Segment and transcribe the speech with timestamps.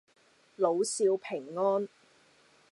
[0.55, 1.87] 老少平安